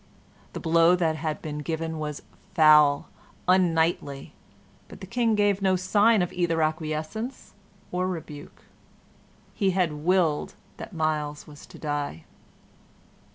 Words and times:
The 0.53 0.59
blow 0.59 0.95
that 0.95 1.15
had 1.17 1.43
been 1.43 1.59
given 1.59 1.99
was 1.99 2.23
foul, 2.55 3.07
unknightly, 3.47 4.33
but 4.87 4.99
the 4.99 5.05
King 5.05 5.35
gave 5.35 5.61
no 5.61 5.75
sign 5.75 6.23
either 6.31 6.59
of 6.59 6.67
acquiescence 6.69 7.53
or 7.91 8.07
rebuke; 8.07 8.63
he 9.53 9.69
had 9.77 9.93
willed 9.93 10.55
that 10.77 10.91
Myles 10.95 11.45
was 11.45 11.67
to 11.67 11.77
die. 11.77 12.25